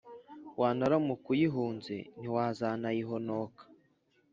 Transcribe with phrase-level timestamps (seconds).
[0.59, 3.63] wanaramuka uyihunze, ntiwazayihonoka